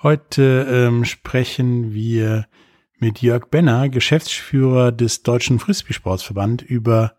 [0.00, 2.46] Heute ähm, sprechen wir
[3.00, 7.16] mit Jörg Benner, Geschäftsführer des Deutschen Frisbee-Sportsverband, über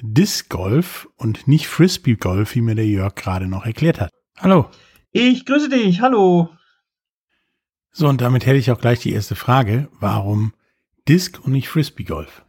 [0.00, 4.10] Disc Golf und nicht Frisbee Golf, wie mir der Jörg gerade noch erklärt hat.
[4.38, 4.70] Hallo.
[5.10, 6.00] Ich grüße dich.
[6.00, 6.50] Hallo.
[7.90, 9.88] So, und damit hätte ich auch gleich die erste Frage.
[9.98, 10.52] Warum
[11.08, 12.44] Disc und nicht Frisbee Golf?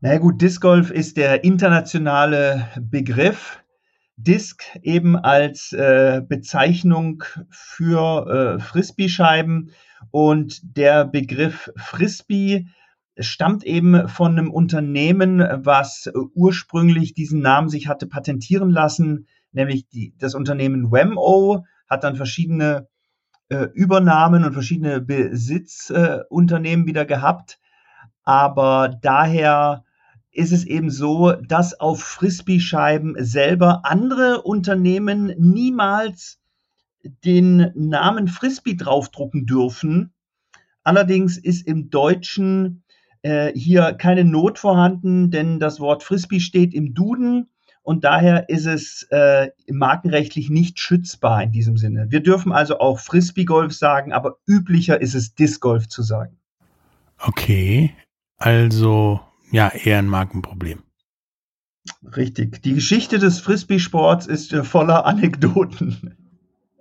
[0.00, 3.61] Na naja, gut, Disc Golf ist der internationale Begriff
[4.16, 9.70] Disk eben als äh, Bezeichnung für äh, Frisbee-Scheiben.
[10.10, 12.66] Und der Begriff Frisbee
[13.18, 20.14] stammt eben von einem Unternehmen, was ursprünglich diesen Namen sich hatte patentieren lassen, nämlich die,
[20.18, 22.88] das Unternehmen Wemo hat dann verschiedene
[23.48, 27.60] äh, Übernahmen und verschiedene Besitzunternehmen wieder gehabt,
[28.24, 29.84] aber daher
[30.32, 36.40] ist es eben so, dass auf Frisbee-Scheiben selber andere Unternehmen niemals
[37.24, 40.12] den Namen Frisbee draufdrucken dürfen.
[40.84, 42.82] Allerdings ist im Deutschen
[43.22, 47.50] äh, hier keine Not vorhanden, denn das Wort Frisbee steht im Duden
[47.82, 52.06] und daher ist es äh, markenrechtlich nicht schützbar in diesem Sinne.
[52.10, 56.38] Wir dürfen also auch Frisbee-Golf sagen, aber üblicher ist es Disc-Golf zu sagen.
[57.18, 57.92] Okay,
[58.38, 59.20] also
[59.52, 60.82] ja eher ein Markenproblem.
[62.16, 62.62] Richtig.
[62.62, 66.16] Die Geschichte des Frisbee-Sports ist äh, voller Anekdoten.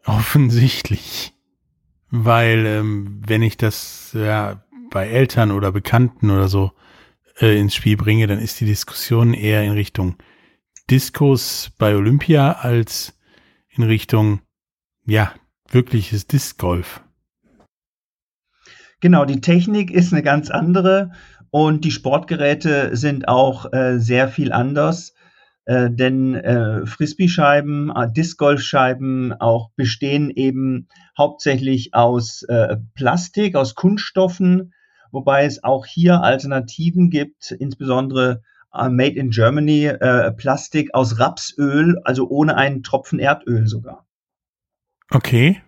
[0.05, 1.33] Offensichtlich.
[2.09, 6.71] Weil, ähm, wenn ich das ja, bei Eltern oder Bekannten oder so
[7.39, 10.15] äh, ins Spiel bringe, dann ist die Diskussion eher in Richtung
[10.89, 13.17] Diskos bei Olympia als
[13.69, 14.41] in Richtung,
[15.05, 15.33] ja,
[15.69, 17.01] wirkliches Disc-Golf.
[18.99, 21.11] Genau, die Technik ist eine ganz andere
[21.51, 25.13] und die Sportgeräte sind auch äh, sehr viel anders,
[25.65, 34.73] äh, denn äh, Frisbee-Scheiben, äh, Disc-Golf-Scheiben auch bestehen eben hauptsächlich aus äh, Plastik, aus Kunststoffen,
[35.11, 38.41] wobei es auch hier Alternativen gibt, insbesondere
[38.73, 44.07] äh, Made in Germany, äh, Plastik aus Rapsöl, also ohne einen Tropfen Erdöl sogar.
[45.11, 45.61] Okay,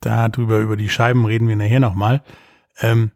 [0.00, 2.22] darüber, über die Scheiben reden wir nachher nochmal.
[2.80, 3.10] Ähm,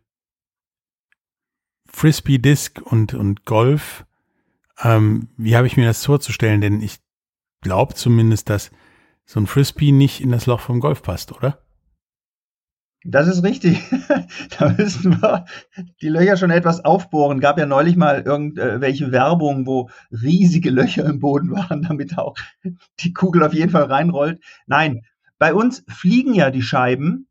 [1.93, 4.05] Frisbee Disc und, und Golf,
[4.83, 6.61] ähm, wie habe ich mir das vorzustellen?
[6.61, 6.99] Denn ich
[7.61, 8.71] glaube zumindest, dass
[9.27, 11.59] so ein Frisbee nicht in das Loch vom Golf passt, oder?
[13.05, 13.83] Das ist richtig.
[14.59, 15.47] da müssen wir
[16.03, 17.41] die Löcher schon etwas aufbohren.
[17.41, 22.35] Gab ja neulich mal irgendwelche Werbung, wo riesige Löcher im Boden waren, damit auch
[23.01, 24.43] die Kugel auf jeden Fall reinrollt.
[24.67, 25.03] Nein,
[25.39, 27.27] bei uns fliegen ja die Scheiben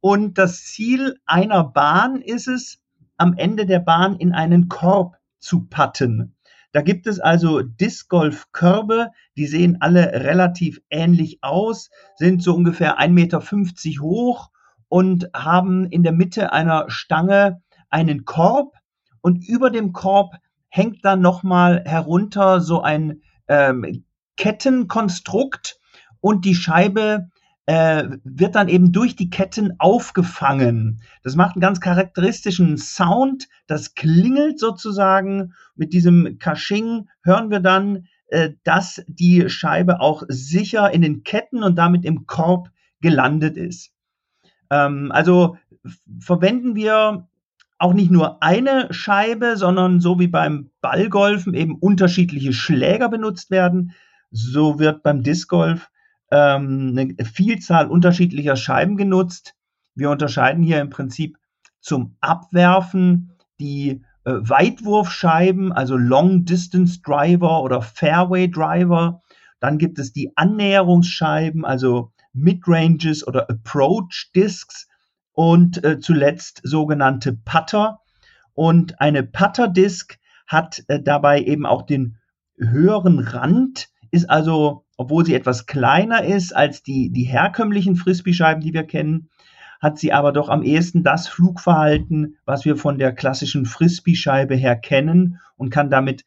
[0.00, 2.80] und das Ziel einer Bahn ist es,
[3.16, 6.36] am Ende der Bahn in einen Korb zu patten.
[6.72, 12.54] Da gibt es also Disc Golf Körbe, die sehen alle relativ ähnlich aus, sind so
[12.54, 14.50] ungefähr 1,50 Meter hoch
[14.88, 18.74] und haben in der Mitte einer Stange einen Korb
[19.20, 20.34] und über dem Korb
[20.68, 24.04] hängt dann nochmal herunter so ein ähm,
[24.36, 25.78] Kettenkonstrukt
[26.20, 27.30] und die Scheibe
[27.66, 31.02] äh, wird dann eben durch die Ketten aufgefangen.
[31.22, 33.48] Das macht einen ganz charakteristischen Sound.
[33.66, 35.52] Das klingelt sozusagen.
[35.74, 41.64] Mit diesem Kaching hören wir dann, äh, dass die Scheibe auch sicher in den Ketten
[41.64, 42.70] und damit im Korb
[43.00, 43.92] gelandet ist.
[44.70, 45.56] Ähm, also
[46.20, 47.28] verwenden wir
[47.78, 53.92] auch nicht nur eine Scheibe, sondern so wie beim Ballgolfen eben unterschiedliche Schläger benutzt werden.
[54.30, 55.90] So wird beim Disc Golf
[56.30, 59.54] ähm, eine Vielzahl unterschiedlicher Scheiben genutzt.
[59.94, 61.38] Wir unterscheiden hier im Prinzip
[61.80, 69.22] zum Abwerfen die äh, Weitwurfscheiben, also Long Distance Driver oder Fairway Driver.
[69.60, 74.88] Dann gibt es die Annäherungsscheiben, also Midranges oder Approach Discs.
[75.32, 78.00] und äh, zuletzt sogenannte Putter.
[78.54, 82.18] Und eine Putter-Disc hat äh, dabei eben auch den
[82.58, 88.72] höheren Rand, ist also, obwohl sie etwas kleiner ist als die, die herkömmlichen Frisbee-Scheiben, die
[88.72, 89.28] wir kennen,
[89.80, 94.76] hat sie aber doch am ehesten das Flugverhalten, was wir von der klassischen Frisbee-Scheibe her
[94.76, 96.24] kennen und kann damit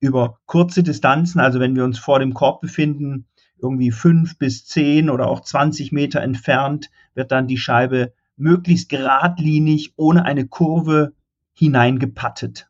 [0.00, 3.26] über kurze Distanzen, also wenn wir uns vor dem Korb befinden,
[3.60, 9.94] irgendwie fünf bis zehn oder auch 20 Meter entfernt, wird dann die Scheibe möglichst geradlinig
[9.96, 11.14] ohne eine Kurve
[11.52, 12.68] hineingepattet.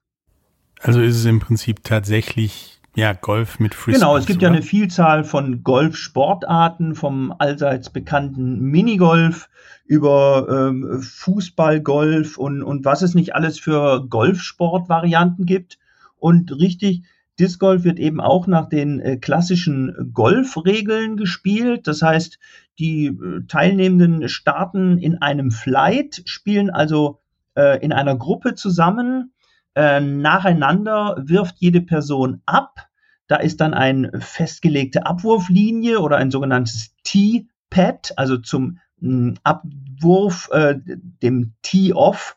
[0.81, 3.99] Also ist es im Prinzip tatsächlich ja, Golf mit Frisbee.
[3.99, 4.49] Genau, es gibt oder?
[4.49, 9.49] ja eine Vielzahl von Golfsportarten, vom allseits bekannten Minigolf
[9.85, 15.79] über ähm, Fußballgolf und, und was es nicht alles für Golfsportvarianten gibt.
[16.17, 17.05] Und richtig,
[17.39, 21.87] Disc Golf wird eben auch nach den äh, klassischen Golfregeln gespielt.
[21.89, 22.39] Das heißt,
[22.79, 27.21] die äh, Teilnehmenden starten in einem Flight, spielen also
[27.57, 29.33] äh, in einer Gruppe zusammen
[29.75, 32.89] äh, nacheinander wirft jede Person ab.
[33.27, 40.51] Da ist dann eine festgelegte Abwurflinie oder ein sogenanntes Tee-Pad, also zum mh, hm, Abwurf,
[40.53, 40.77] äh,
[41.23, 42.37] dem Tee-Off,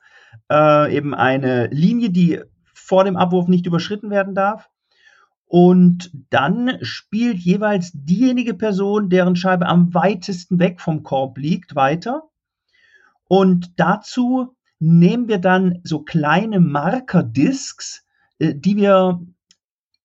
[0.49, 2.41] äh, eben eine Linie, die
[2.73, 4.69] vor dem Abwurf nicht überschritten werden darf.
[5.45, 12.23] Und dann spielt jeweils diejenige Person, deren Scheibe am weitesten weg vom Korb liegt, weiter.
[13.29, 18.05] Und dazu nehmen wir dann so kleine Markerdiscs,
[18.39, 19.21] äh, die wir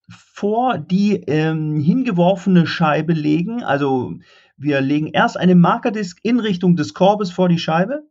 [0.09, 3.63] vor die ähm, hingeworfene Scheibe legen.
[3.63, 4.15] Also
[4.57, 8.03] wir legen erst eine Markerdisk in Richtung des Korbes vor die Scheibe.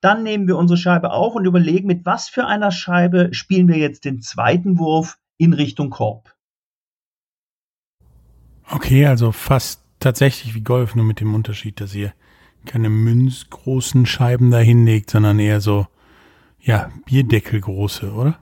[0.00, 3.78] Dann nehmen wir unsere Scheibe auf und überlegen, mit was für einer Scheibe spielen wir
[3.78, 6.34] jetzt den zweiten Wurf in Richtung Korb.
[8.68, 12.12] Okay, also fast tatsächlich wie Golf, nur mit dem Unterschied, dass ihr
[12.64, 15.86] keine münzgroßen Scheiben da hinlegt, sondern eher so
[16.62, 18.38] ja, Bierdeckelgroße, oder?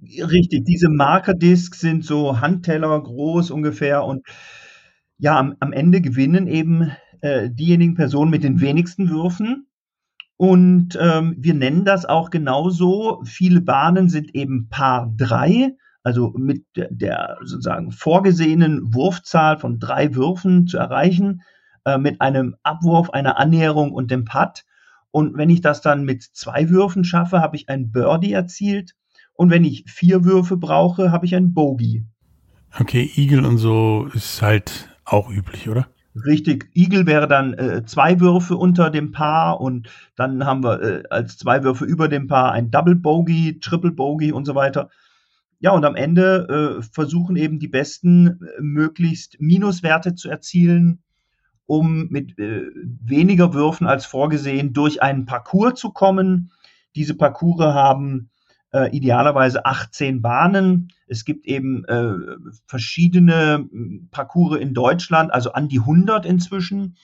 [0.00, 4.24] Richtig, diese Markerdiscs sind so Handteller groß ungefähr und
[5.18, 9.66] ja, am, am Ende gewinnen eben äh, diejenigen Personen mit den wenigsten Würfen.
[10.36, 13.20] Und ähm, wir nennen das auch genauso.
[13.24, 15.74] Viele Bahnen sind eben Paar 3,
[16.04, 21.42] also mit der, der sozusagen vorgesehenen Wurfzahl von drei Würfen zu erreichen,
[21.84, 24.64] äh, mit einem Abwurf, einer Annäherung und dem Putt.
[25.10, 28.94] Und wenn ich das dann mit zwei Würfen schaffe, habe ich ein Birdie erzielt.
[29.34, 32.04] Und wenn ich vier Würfe brauche, habe ich ein Bogey.
[32.78, 35.88] Okay, Igel und so ist halt auch üblich, oder?
[36.26, 41.02] Richtig, Igel wäre dann äh, zwei Würfe unter dem Paar und dann haben wir äh,
[41.10, 44.90] als zwei Würfe über dem Paar ein Double Bogey, Triple Bogey und so weiter.
[45.60, 51.02] Ja, und am Ende äh, versuchen eben die Besten äh, möglichst Minuswerte zu erzielen
[51.68, 56.50] um mit äh, weniger Würfen als vorgesehen durch einen Parcours zu kommen.
[56.96, 58.30] Diese Parcours haben
[58.72, 60.90] äh, idealerweise 18 Bahnen.
[61.06, 62.14] Es gibt eben äh,
[62.66, 66.96] verschiedene hm, Parcours in Deutschland, also an die 100 inzwischen.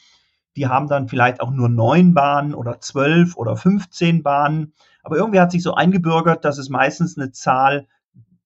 [0.57, 4.73] Die haben dann vielleicht auch nur neun Bahnen oder zwölf oder 15 Bahnen.
[5.03, 7.87] Aber irgendwie hat sich so eingebürgert, dass es meistens eine Zahl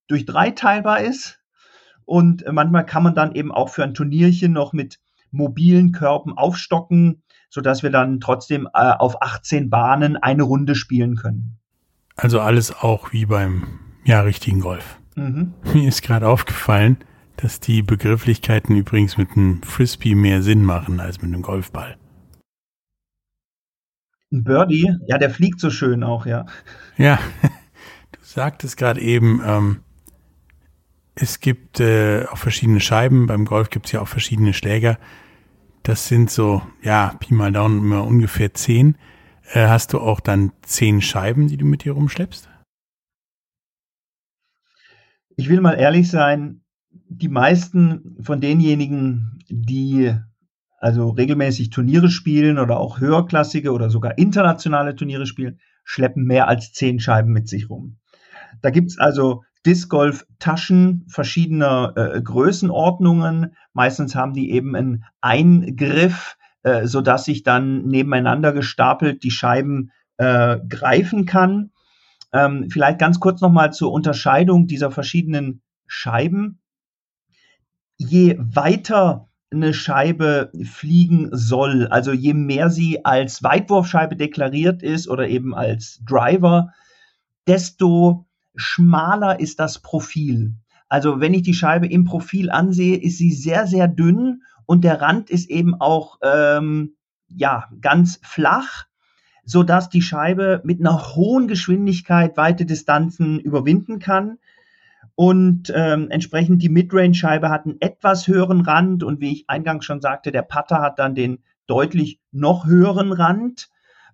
[0.09, 1.39] durch drei teilbar ist.
[2.05, 4.99] Und äh, manchmal kann man dann eben auch für ein Turnierchen noch mit
[5.31, 11.59] mobilen Körpen aufstocken, sodass wir dann trotzdem äh, auf 18 Bahnen eine Runde spielen können.
[12.17, 14.99] Also alles auch wie beim ja richtigen Golf.
[15.15, 15.55] Mhm.
[15.73, 16.99] Mir ist gerade aufgefallen,
[17.37, 21.97] dass die Begrifflichkeiten übrigens mit einem Frisbee mehr Sinn machen als mit einem Golfball.
[24.31, 26.45] Ein Birdie, ja, der fliegt so schön auch, ja.
[26.99, 27.19] Ja,
[28.13, 29.81] du sagtest gerade eben, ähm,
[31.21, 33.27] es gibt äh, auch verschiedene Scheiben.
[33.27, 34.99] Beim Golf gibt es ja auch verschiedene Schläger.
[35.83, 38.97] Das sind so, ja, Pi mal Daumen immer ungefähr zehn.
[39.53, 42.49] Äh, hast du auch dann zehn Scheiben, die du mit dir rumschleppst?
[45.37, 50.15] Ich will mal ehrlich sein, die meisten von denjenigen, die
[50.79, 56.73] also regelmäßig Turniere spielen oder auch höherklassige oder sogar internationale Turniere spielen, schleppen mehr als
[56.73, 57.99] zehn Scheiben mit sich rum.
[58.63, 63.55] Da gibt's also Disc Golf Taschen verschiedener äh, Größenordnungen.
[63.75, 69.91] Meistens haben die eben einen Eingriff, äh, so dass sich dann nebeneinander gestapelt die Scheiben
[70.17, 71.71] äh, greifen kann.
[72.33, 76.63] Ähm, vielleicht ganz kurz nochmal zur Unterscheidung dieser verschiedenen Scheiben.
[77.99, 85.29] Je weiter eine Scheibe fliegen soll, also je mehr sie als Weitwurfscheibe deklariert ist oder
[85.29, 86.73] eben als Driver,
[87.47, 88.28] desto
[88.59, 90.55] schmaler ist das Profil.
[90.89, 95.01] Also wenn ich die Scheibe im Profil ansehe, ist sie sehr, sehr dünn und der
[95.01, 96.95] Rand ist eben auch ähm,
[97.29, 98.87] ja ganz flach,
[99.45, 104.39] sodass die Scheibe mit einer hohen Geschwindigkeit weite Distanzen überwinden kann.
[105.15, 110.01] Und ähm, entsprechend die Midrange-Scheibe hat einen etwas höheren Rand und wie ich eingangs schon
[110.01, 113.69] sagte, der Putter hat dann den deutlich noch höheren Rand.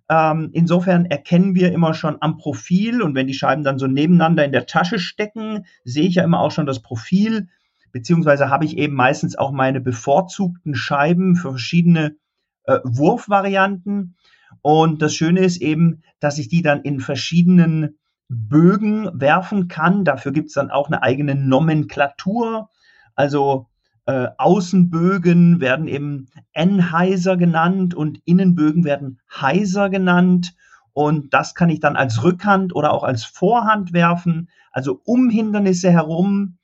[0.07, 4.45] Ähm, insofern erkennen wir immer schon am Profil und wenn die Scheiben dann so nebeneinander
[4.45, 7.47] in der Tasche stecken, sehe ich ja immer auch schon das Profil,
[7.91, 12.17] beziehungsweise habe ich eben meistens auch meine bevorzugten Scheiben für verschiedene
[12.65, 14.15] äh, Wurfvarianten.
[14.61, 17.97] Und das Schöne ist eben, dass ich die dann in verschiedenen
[18.27, 20.03] Bögen werfen kann.
[20.05, 22.69] Dafür gibt es dann auch eine eigene Nomenklatur.
[23.15, 23.67] Also
[24.05, 30.55] äh, Außenbögen werden eben N-Heiser genannt und Innenbögen werden Heiser genannt.
[30.93, 35.91] Und das kann ich dann als Rückhand oder auch als Vorhand werfen, also um Hindernisse
[35.91, 36.57] herum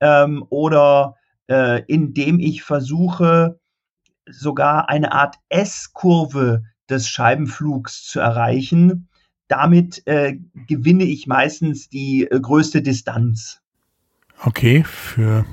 [0.00, 1.16] ähm, oder
[1.48, 3.60] äh, indem ich versuche,
[4.28, 9.08] sogar eine Art S-Kurve des Scheibenflugs zu erreichen.
[9.48, 13.60] Damit äh, gewinne ich meistens die äh, größte Distanz.
[14.42, 15.44] Okay, für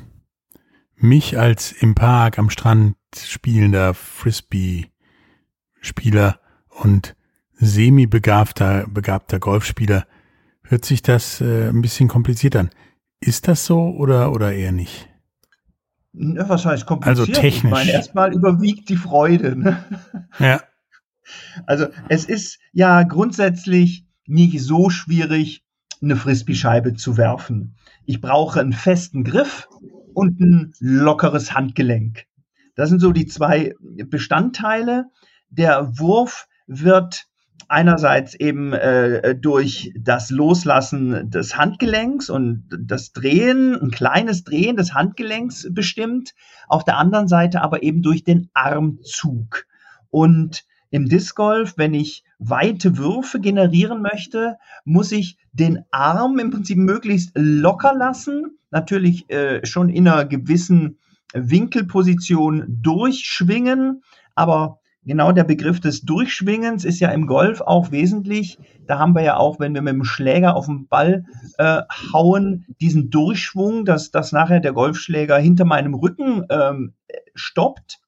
[1.03, 7.15] mich als im Park am Strand spielender Frisbee-Spieler und
[7.53, 10.05] semi-begabter begabter Golfspieler
[10.63, 12.69] hört sich das äh, ein bisschen kompliziert an.
[13.19, 15.09] Ist das so oder, oder eher nicht?
[16.13, 17.19] Was heißt kompliziert?
[17.19, 17.63] Also technisch.
[17.63, 19.55] Ich meine, erstmal überwiegt die Freude.
[19.55, 19.83] Ne?
[20.39, 20.61] Ja.
[21.65, 25.63] Also es ist ja grundsätzlich nicht so schwierig,
[26.01, 27.75] eine Frisbee-Scheibe zu werfen.
[28.05, 29.67] Ich brauche einen festen Griff
[30.13, 32.25] und ein lockeres Handgelenk.
[32.75, 35.05] Das sind so die zwei Bestandteile.
[35.49, 37.27] Der Wurf wird
[37.67, 44.93] einerseits eben äh, durch das Loslassen des Handgelenks und das Drehen, ein kleines Drehen des
[44.93, 46.33] Handgelenks bestimmt,
[46.67, 49.65] auf der anderen Seite aber eben durch den Armzug.
[50.09, 56.51] Und im Disc Golf, wenn ich weite Würfe generieren möchte, muss ich den Arm im
[56.51, 60.97] Prinzip möglichst locker lassen, natürlich äh, schon in einer gewissen
[61.33, 64.03] Winkelposition durchschwingen,
[64.35, 68.57] aber genau der Begriff des Durchschwingens ist ja im Golf auch wesentlich.
[68.87, 71.25] Da haben wir ja auch, wenn wir mit dem Schläger auf den Ball
[71.57, 76.93] äh, hauen, diesen Durchschwung, dass, dass nachher der Golfschläger hinter meinem Rücken ähm,
[77.35, 77.99] stoppt.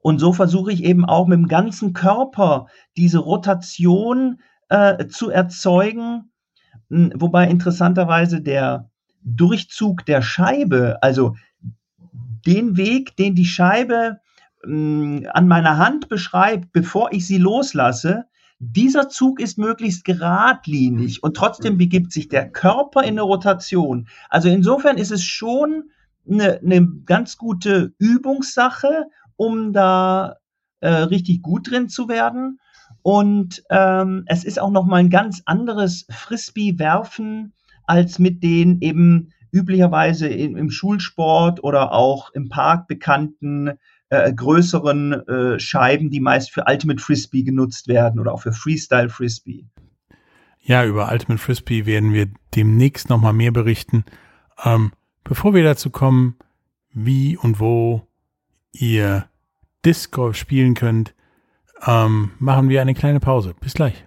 [0.00, 6.32] Und so versuche ich eben auch mit dem ganzen Körper diese Rotation äh, zu erzeugen,
[6.90, 8.90] hm, wobei interessanterweise der
[9.24, 11.36] Durchzug der Scheibe, also
[12.46, 14.20] den Weg, den die Scheibe
[14.64, 18.26] mh, hm, an meiner Hand beschreibt, bevor ich sie loslasse,
[18.58, 24.08] dieser Zug ist möglichst geradlinig und trotzdem begibt sich der Körper in eine Rotation.
[24.30, 25.90] Also insofern ist es schon
[26.30, 30.36] eine, eine ganz gute Übungssache um da
[30.80, 32.60] äh, richtig gut drin zu werden.
[33.02, 37.52] Und ähm, es ist auch noch mal ein ganz anderes Frisbee-Werfen
[37.86, 43.72] als mit den eben üblicherweise im, im Schulsport oder auch im Park bekannten
[44.08, 49.08] äh, größeren äh, Scheiben, die meist für Ultimate Frisbee genutzt werden oder auch für Freestyle
[49.08, 49.64] Frisbee.
[50.60, 54.04] Ja, über Ultimate Frisbee werden wir demnächst noch mal mehr berichten.
[54.64, 56.36] Ähm, bevor wir dazu kommen,
[56.92, 58.06] wie und wo
[58.72, 59.26] ihr
[59.84, 61.14] Disc Golf spielen könnt,
[61.86, 63.54] ähm, machen wir eine kleine Pause.
[63.60, 64.06] Bis gleich.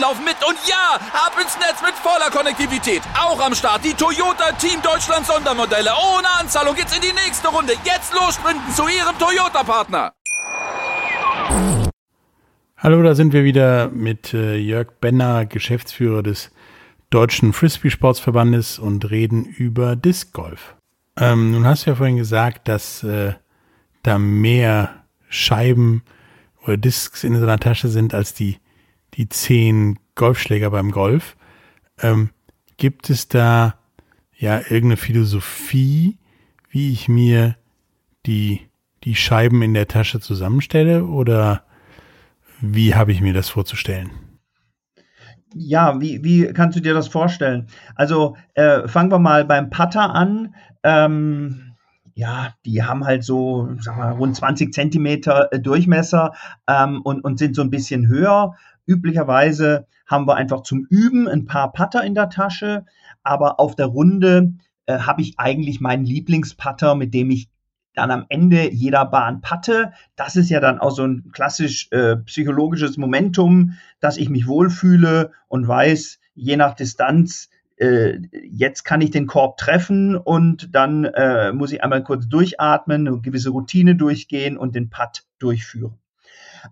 [0.00, 0.36] laufen mit.
[0.46, 3.02] Und ja, ab ins Netz mit voller Konnektivität.
[3.18, 5.90] Auch am Start die Toyota Team Deutschland Sondermodelle.
[5.90, 7.74] Ohne Anzahlung geht's in die nächste Runde.
[7.84, 10.12] Jetzt los sprinten zu ihrem Toyota-Partner.
[12.76, 16.52] Hallo, da sind wir wieder mit äh, Jörg Benner, Geschäftsführer des
[17.10, 20.76] Deutschen Frisbee-Sportsverbandes und reden über Disc Golf.
[21.16, 23.32] Ähm, nun hast du ja vorhin gesagt, dass äh,
[24.04, 26.02] da mehr Scheiben
[26.62, 28.58] oder Discs in so einer Tasche sind als die,
[29.18, 31.36] die zehn Golfschläger beim Golf.
[32.00, 32.30] Ähm,
[32.76, 33.74] gibt es da
[34.36, 36.18] ja irgendeine Philosophie,
[36.70, 37.56] wie ich mir
[38.24, 38.68] die,
[39.04, 41.64] die Scheiben in der Tasche zusammenstelle oder
[42.60, 44.10] wie habe ich mir das vorzustellen?
[45.54, 47.66] Ja, wie, wie kannst du dir das vorstellen?
[47.94, 50.54] Also äh, fangen wir mal beim Putter an.
[50.82, 51.74] Ähm,
[52.14, 56.34] ja, die haben halt so, sag mal, rund 20 Zentimeter äh, Durchmesser
[56.68, 58.56] ähm, und, und sind so ein bisschen höher.
[58.88, 62.86] Üblicherweise haben wir einfach zum Üben ein paar Putter in der Tasche,
[63.22, 64.54] aber auf der Runde
[64.86, 67.50] äh, habe ich eigentlich meinen Lieblingsputter, mit dem ich
[67.94, 69.92] dann am Ende jeder Bahn patte.
[70.16, 75.32] Das ist ja dann auch so ein klassisch äh, psychologisches Momentum, dass ich mich wohlfühle
[75.48, 81.52] und weiß, je nach Distanz, äh, jetzt kann ich den Korb treffen und dann äh,
[81.52, 85.98] muss ich einmal kurz durchatmen, eine gewisse Routine durchgehen und den Putt durchführen.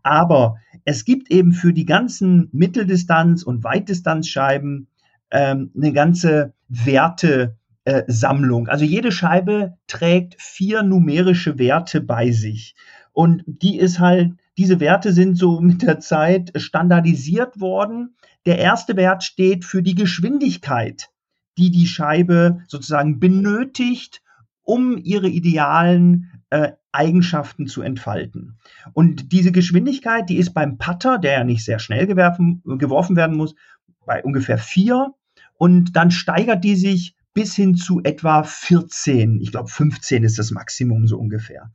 [0.03, 4.89] Aber es gibt eben für die ganzen Mitteldistanz- und Weitdistanzscheiben
[5.31, 8.69] ähm, eine ganze Wertesammlung.
[8.69, 12.75] also jede Scheibe trägt vier numerische Werte bei sich.
[13.13, 18.17] Und die ist halt, diese Werte sind so mit der Zeit standardisiert worden
[18.47, 21.11] der erste Wert steht für die Geschwindigkeit,
[21.59, 24.23] die die Scheibe sozusagen benötigt,
[24.63, 28.59] um ihre idealen äh, Eigenschaften zu entfalten.
[28.93, 33.37] Und diese Geschwindigkeit, die ist beim Putter, der ja nicht sehr schnell gewerfen, geworfen werden
[33.37, 33.55] muss,
[34.05, 35.15] bei ungefähr vier.
[35.59, 39.41] Und dann steigert die sich bis hin zu etwa 14.
[39.41, 41.71] Ich glaube, 15 ist das Maximum so ungefähr.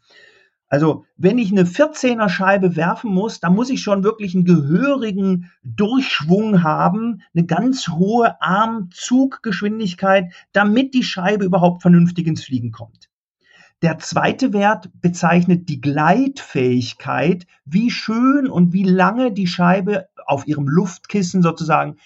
[0.70, 5.52] Also wenn ich eine 14er Scheibe werfen muss, dann muss ich schon wirklich einen gehörigen
[5.64, 13.11] Durchschwung haben, eine ganz hohe Armzuggeschwindigkeit, damit die Scheibe überhaupt vernünftig ins Fliegen kommt.
[13.82, 20.68] Der zweite Wert bezeichnet die Gleitfähigkeit, wie schön und wie lange die Scheibe auf ihrem
[20.68, 21.98] Luftkissen sozusagen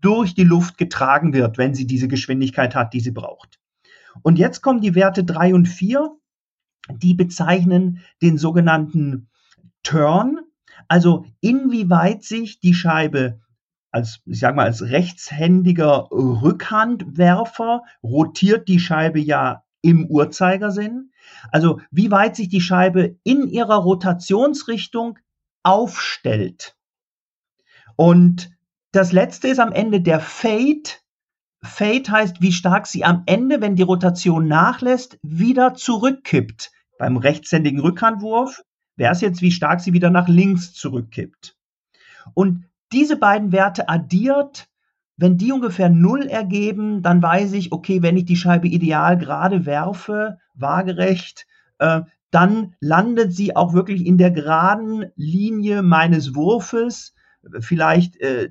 [0.00, 3.60] durch die Luft getragen wird, wenn sie diese Geschwindigkeit hat, die sie braucht.
[4.22, 6.16] Und jetzt kommen die Werte drei und vier
[6.90, 9.28] die bezeichnen den sogenannten
[9.82, 10.40] Turn,
[10.88, 13.40] also inwieweit sich die Scheibe
[13.90, 21.12] als, ich sag mal, als rechtshändiger Rückhandwerfer rotiert die Scheibe ja im Uhrzeigersinn.
[21.52, 25.18] Also wie weit sich die Scheibe in ihrer Rotationsrichtung
[25.62, 26.76] aufstellt.
[27.96, 28.50] Und
[28.92, 30.90] das letzte ist am Ende der Fade.
[31.62, 36.72] Fade heißt, wie stark sie am Ende, wenn die Rotation nachlässt, wieder zurückkippt.
[36.98, 38.62] Beim rechtshändigen Rückhandwurf
[38.96, 41.56] wäre es jetzt, wie stark sie wieder nach links zurückkippt.
[42.32, 44.68] Und diese beiden Werte addiert,
[45.16, 49.66] wenn die ungefähr null ergeben, dann weiß ich, okay, wenn ich die Scheibe ideal gerade
[49.66, 51.46] werfe, waagerecht,
[51.78, 57.14] äh, dann landet sie auch wirklich in der geraden Linie meines Wurfes.
[57.60, 58.50] Vielleicht äh,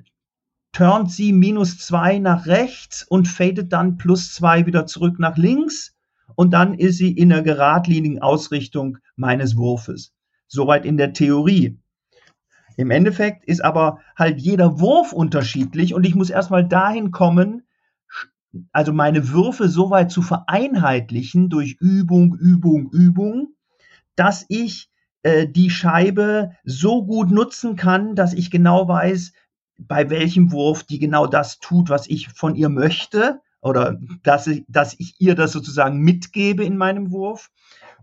[0.72, 5.94] turnt sie minus zwei nach rechts und fadet dann plus zwei wieder zurück nach links
[6.34, 10.12] und dann ist sie in der geradlinigen Ausrichtung meines Wurfes.
[10.46, 11.78] Soweit in der Theorie.
[12.76, 17.62] Im Endeffekt ist aber halt jeder Wurf unterschiedlich und ich muss erstmal dahin kommen,
[18.72, 23.54] also meine Würfe so weit zu vereinheitlichen durch Übung, Übung, Übung,
[24.16, 24.90] dass ich
[25.22, 29.32] äh, die Scheibe so gut nutzen kann, dass ich genau weiß,
[29.78, 34.64] bei welchem Wurf die genau das tut, was ich von ihr möchte oder dass ich,
[34.68, 37.50] dass ich ihr das sozusagen mitgebe in meinem Wurf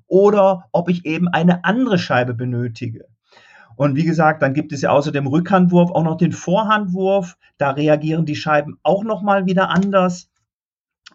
[0.08, 3.08] oder ob ich eben eine andere Scheibe benötige.
[3.76, 7.38] Und wie gesagt, dann gibt es ja außer dem Rückhandwurf auch noch den Vorhandwurf.
[7.58, 10.30] Da reagieren die Scheiben auch noch mal wieder anders.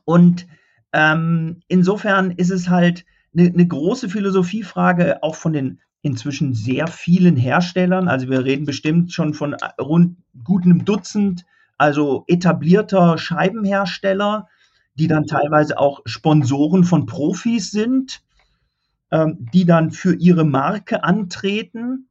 [0.05, 0.47] Und
[0.93, 3.05] ähm, insofern ist es halt
[3.37, 8.09] eine, eine große Philosophiefrage auch von den inzwischen sehr vielen Herstellern.
[8.09, 11.45] Also wir reden bestimmt schon von rund gutem Dutzend
[11.79, 14.49] also etablierter Scheibenhersteller,
[14.95, 18.23] die dann teilweise auch Sponsoren von Profis sind,
[19.11, 22.06] ähm, die dann für ihre Marke antreten.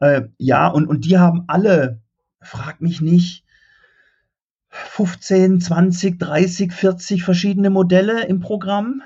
[0.00, 2.02] Äh, ja, und, und die haben alle,
[2.40, 3.44] frag mich nicht,
[4.68, 9.02] 15, 20, 30, 40 verschiedene Modelle im Programm.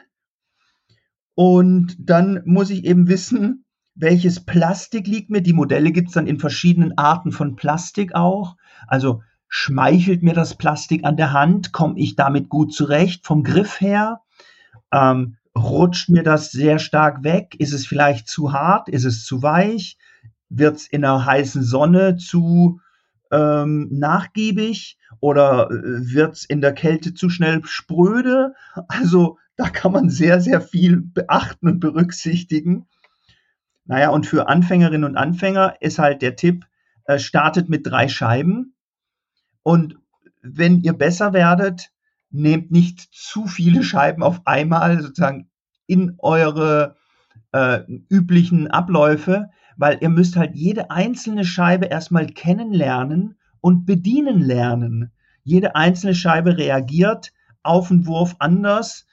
[1.34, 5.42] Und dann muss ich eben wissen, welches Plastik liegt mir.
[5.42, 8.56] Die Modelle gibt es dann in verschiedenen Arten von Plastik auch.
[8.86, 11.72] Also Schmeichelt mir das Plastik an der Hand?
[11.72, 14.20] Komme ich damit gut zurecht vom Griff her?
[14.92, 17.56] Ähm, rutscht mir das sehr stark weg?
[17.58, 18.90] Ist es vielleicht zu hart?
[18.90, 19.96] Ist es zu weich?
[20.48, 22.80] Wird es in einer heißen Sonne zu
[23.30, 24.98] ähm, nachgiebig?
[25.20, 28.54] Oder äh, wird es in der Kälte zu schnell spröde?
[28.88, 32.86] Also da kann man sehr, sehr viel beachten und berücksichtigen.
[33.84, 36.66] Naja, und für Anfängerinnen und Anfänger ist halt der Tipp,
[37.04, 38.74] äh, startet mit drei Scheiben
[39.62, 39.96] und
[40.42, 41.90] wenn ihr besser werdet,
[42.30, 45.50] nehmt nicht zu viele Scheiben auf einmal sozusagen
[45.86, 46.96] in eure
[47.52, 55.12] äh, üblichen Abläufe, weil ihr müsst halt jede einzelne Scheibe erstmal kennenlernen und bedienen lernen.
[55.44, 59.06] Jede einzelne Scheibe reagiert auf den Wurf anders.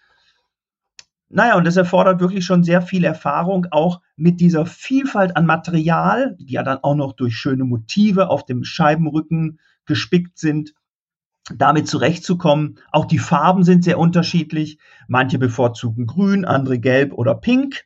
[1.30, 6.36] naja, und das erfordert wirklich schon sehr viel Erfahrung, auch mit dieser Vielfalt an Material,
[6.40, 10.74] die ja dann auch noch durch schöne Motive auf dem Scheibenrücken gespickt sind,
[11.54, 12.80] damit zurechtzukommen.
[12.92, 14.80] Auch die Farben sind sehr unterschiedlich.
[15.08, 17.86] Manche bevorzugen grün, andere gelb oder pink.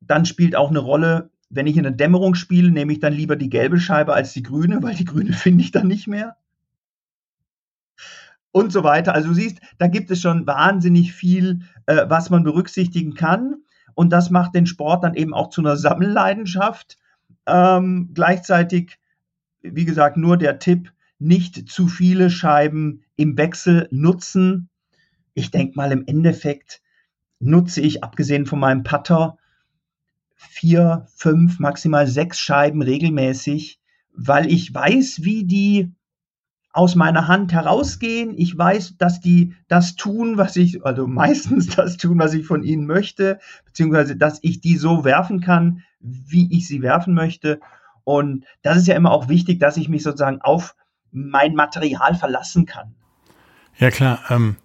[0.00, 3.36] Dann spielt auch eine Rolle, wenn ich in der Dämmerung spiele, nehme ich dann lieber
[3.36, 6.36] die gelbe Scheibe als die grüne, weil die grüne finde ich dann nicht mehr
[8.52, 9.14] und so weiter.
[9.14, 13.56] Also du siehst, da gibt es schon wahnsinnig viel, äh, was man berücksichtigen kann.
[13.94, 16.98] Und das macht den Sport dann eben auch zu einer Sammelleidenschaft.
[17.46, 18.98] Ähm, gleichzeitig,
[19.62, 24.68] wie gesagt, nur der Tipp, nicht zu viele Scheiben im Wechsel nutzen.
[25.34, 26.82] Ich denke mal, im Endeffekt
[27.40, 29.38] nutze ich, abgesehen von meinem Putter,
[30.48, 33.80] vier, fünf, maximal sechs Scheiben regelmäßig,
[34.14, 35.92] weil ich weiß, wie die
[36.72, 38.34] aus meiner Hand herausgehen.
[38.36, 42.62] Ich weiß, dass die das tun, was ich, also meistens das tun, was ich von
[42.62, 47.60] ihnen möchte, beziehungsweise, dass ich die so werfen kann, wie ich sie werfen möchte.
[48.04, 50.74] Und das ist ja immer auch wichtig, dass ich mich sozusagen auf
[51.12, 52.94] mein Material verlassen kann.
[53.78, 54.20] Ja, klar.
[54.30, 54.56] Ähm,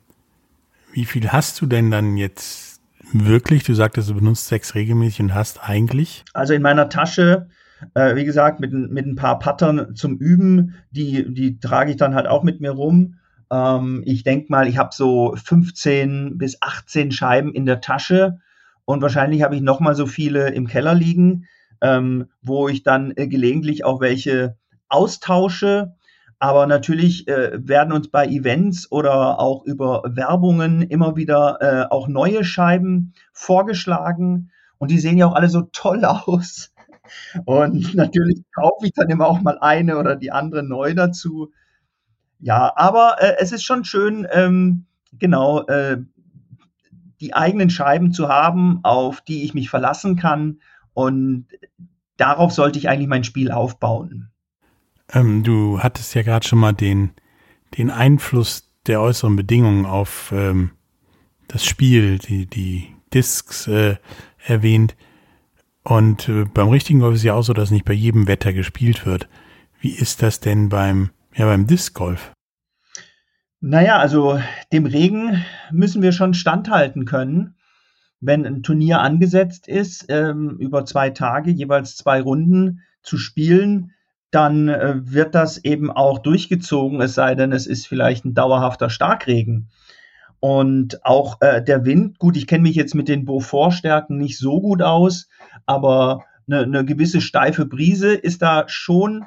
[0.93, 2.66] wie viel hast du denn dann jetzt
[3.13, 3.63] wirklich?
[3.63, 6.23] Du sagtest, du benutzt sechs regelmäßig und hast eigentlich?
[6.33, 7.47] Also in meiner Tasche
[7.93, 12.15] äh, wie gesagt, mit, mit ein paar Pattern zum Üben, die, die trage ich dann
[12.15, 13.15] halt auch mit mir rum.
[13.51, 18.39] Ähm, ich denke mal, ich habe so 15 bis 18 Scheiben in der Tasche
[18.85, 21.45] und wahrscheinlich habe ich noch mal so viele im Keller liegen,
[21.81, 24.57] ähm, wo ich dann äh, gelegentlich auch welche
[24.89, 25.93] austausche.
[26.39, 32.07] Aber natürlich äh, werden uns bei Events oder auch über Werbungen immer wieder äh, auch
[32.07, 34.51] neue Scheiben vorgeschlagen.
[34.77, 36.71] Und die sehen ja auch alle so toll aus.
[37.45, 41.51] Und natürlich kaufe ich dann immer auch mal eine oder die andere neu dazu.
[42.39, 45.97] Ja, aber äh, es ist schon schön, ähm, genau, äh,
[47.19, 50.59] die eigenen Scheiben zu haben, auf die ich mich verlassen kann.
[50.93, 51.47] Und
[52.17, 54.29] darauf sollte ich eigentlich mein Spiel aufbauen.
[55.13, 57.11] Ähm, du hattest ja gerade schon mal den,
[57.77, 60.71] den Einfluss der äußeren Bedingungen auf ähm,
[61.47, 63.97] das Spiel, die, die Discs äh,
[64.45, 64.95] erwähnt.
[65.83, 69.05] Und äh, beim richtigen Golf ist ja auch so, dass nicht bei jedem Wetter gespielt
[69.05, 69.29] wird.
[69.79, 72.33] Wie ist das denn beim, ja, beim Disc Golf?
[73.59, 74.39] Naja, also
[74.71, 77.55] dem Regen müssen wir schon standhalten können.
[78.19, 83.93] Wenn ein Turnier angesetzt ist, ähm, über zwei Tage, jeweils zwei Runden zu spielen,
[84.37, 88.91] dann äh, wird das eben auch durchgezogen, es sei denn, es ist vielleicht ein dauerhafter
[88.91, 89.69] Starkregen.
[90.39, 94.61] Und auch äh, der Wind, gut, ich kenne mich jetzt mit den Beaufort-Stärken nicht so
[94.61, 95.27] gut aus,
[95.65, 99.25] aber eine, eine gewisse steife Brise ist da schon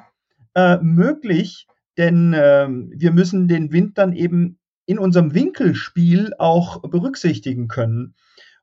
[0.55, 7.67] äh, möglich, denn äh, wir müssen den Wind dann eben in unserem Winkelspiel auch berücksichtigen
[7.67, 8.15] können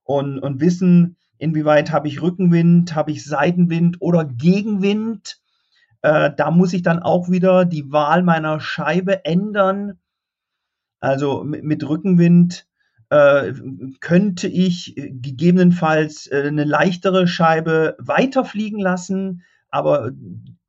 [0.02, 5.42] und, und wissen, inwieweit habe ich Rückenwind, habe ich Seitenwind oder Gegenwind.
[6.02, 9.98] Äh, da muss ich dann auch wieder die Wahl meiner Scheibe ändern.
[11.00, 12.66] Also mit, mit Rückenwind
[13.10, 13.52] äh,
[14.00, 20.12] könnte ich gegebenenfalls äh, eine leichtere Scheibe weiterfliegen lassen, aber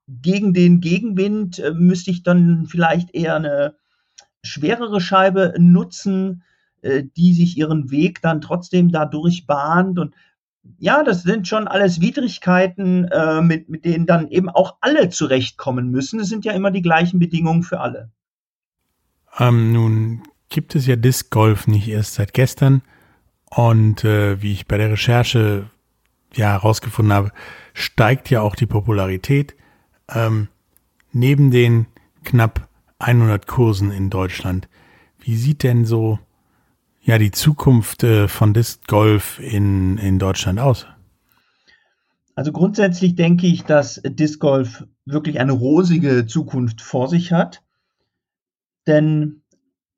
[0.07, 3.75] gegen den Gegenwind äh, müsste ich dann vielleicht eher eine
[4.43, 6.43] schwerere Scheibe nutzen,
[6.81, 9.99] äh, die sich ihren Weg dann trotzdem dadurch bahnt.
[9.99, 10.15] Und
[10.77, 15.89] ja, das sind schon alles Widrigkeiten, äh, mit, mit denen dann eben auch alle zurechtkommen
[15.89, 16.19] müssen.
[16.19, 18.11] Es sind ja immer die gleichen Bedingungen für alle.
[19.37, 22.81] Ähm, nun gibt es ja Disc Golf nicht erst seit gestern.
[23.49, 25.69] Und äh, wie ich bei der Recherche
[26.35, 27.31] ja herausgefunden habe,
[27.73, 29.55] steigt ja auch die Popularität.
[30.09, 30.49] Ähm,
[31.11, 31.87] neben den
[32.23, 32.67] knapp
[32.99, 34.67] 100 Kursen in Deutschland,
[35.19, 36.19] wie sieht denn so
[37.09, 40.85] ja die Zukunft äh, von Disc Golf in, in Deutschland aus?
[42.35, 47.63] Also grundsätzlich denke ich, dass Disc Golf wirklich eine rosige Zukunft vor sich hat.
[48.87, 49.41] Denn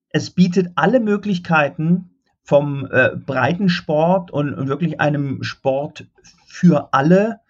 [0.09, 2.09] es bietet alle Möglichkeiten
[2.43, 6.07] vom äh, Breitensport und, und, wirklich einem Sport
[6.47, 7.41] für alle.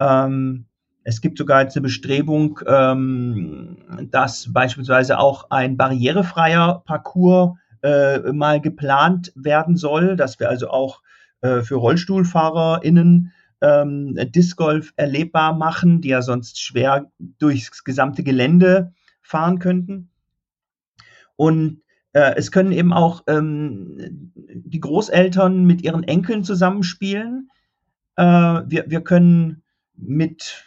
[0.00, 0.64] Ähm,
[1.02, 3.76] es gibt sogar jetzt eine Bestrebung, ähm,
[4.10, 11.02] dass beispielsweise auch ein barrierefreier Parcours äh, mal geplant werden soll, dass wir also auch
[11.40, 18.92] äh, für RollstuhlfahrerInnen ähm, Disc Golf erlebbar machen, die ja sonst schwer durchs gesamte Gelände
[19.22, 20.10] fahren könnten.
[21.36, 27.50] Und äh, es können eben auch ähm, die Großeltern mit ihren Enkeln zusammenspielen.
[28.16, 29.62] Äh, wir, wir können
[29.94, 30.64] mit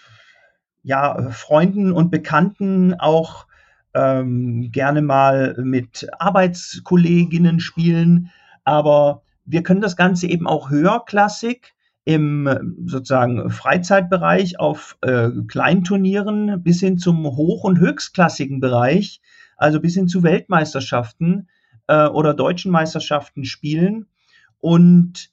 [0.84, 3.48] ja, Freunden und Bekannten auch
[3.94, 8.32] ähm, gerne mal mit Arbeitskolleginnen spielen.
[8.64, 11.74] Aber wir können das Ganze eben auch höherklassig
[12.04, 19.22] im sozusagen Freizeitbereich auf äh, Kleinturnieren bis hin zum hoch- und höchstklassigen Bereich,
[19.58, 21.48] also bis hin zu Weltmeisterschaften
[21.88, 24.08] äh, oder deutschen Meisterschaften spielen.
[24.60, 25.32] Und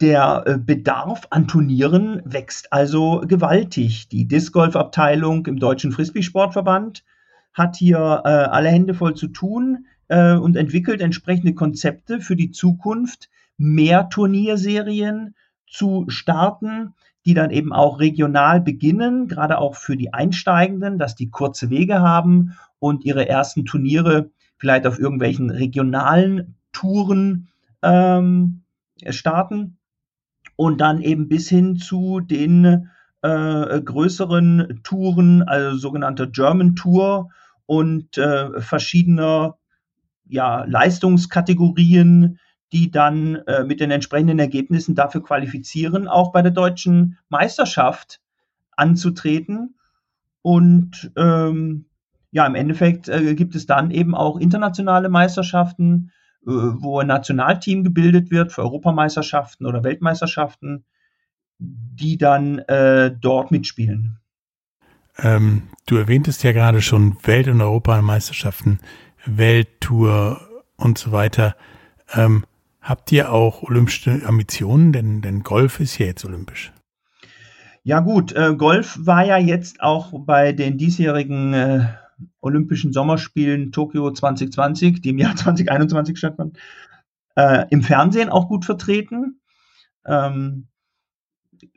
[0.00, 4.08] der äh, Bedarf an Turnieren wächst also gewaltig.
[4.08, 7.04] Die Disc Golf Abteilung im Deutschen Frisbee-Sportverband
[7.52, 12.50] hat hier äh, alle Hände voll zu tun äh, und entwickelt entsprechende Konzepte für die
[12.50, 15.34] Zukunft, mehr Turnierserien
[15.66, 21.30] zu starten, die dann eben auch regional beginnen, gerade auch für die Einsteigenden, dass die
[21.30, 27.48] kurze Wege haben und ihre ersten Turniere vielleicht auf irgendwelchen regionalen Touren
[27.82, 28.62] ähm,
[29.08, 29.78] starten
[30.56, 32.90] und dann eben bis hin zu den
[33.22, 37.30] äh, größeren Touren, also sogenannte German Tour
[37.66, 39.58] und äh, verschiedener
[40.26, 42.38] ja, Leistungskategorien,
[42.72, 48.20] die dann äh, mit den entsprechenden Ergebnissen dafür qualifizieren, auch bei der deutschen Meisterschaft
[48.72, 49.74] anzutreten.
[50.40, 51.84] Und ähm,
[52.30, 56.10] ja, im Endeffekt äh, gibt es dann eben auch internationale Meisterschaften,
[56.46, 60.84] äh, wo ein Nationalteam gebildet wird für Europameisterschaften oder Weltmeisterschaften,
[61.58, 64.18] die dann äh, dort mitspielen.
[65.18, 68.80] Ähm, du erwähntest ja gerade schon Welt- und Europameisterschaften,
[69.24, 70.40] Welttour
[70.76, 71.54] und so weiter.
[72.12, 72.44] Ähm,
[72.80, 74.92] habt ihr auch olympische Ambitionen?
[74.92, 76.72] Denn, denn Golf ist ja jetzt olympisch.
[77.84, 81.86] Ja gut, äh, Golf war ja jetzt auch bei den diesjährigen äh,
[82.40, 86.58] Olympischen Sommerspielen Tokio 2020, die im Jahr 2021 stattfanden,
[87.36, 89.40] äh, im Fernsehen auch gut vertreten.
[90.06, 90.68] Ähm,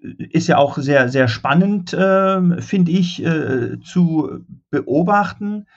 [0.02, 5.68] ist ja auch sehr, sehr spannend, äh, finde ich, äh, zu beobachten.